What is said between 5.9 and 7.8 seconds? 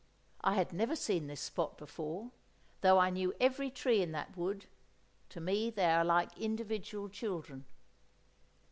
are like individual children.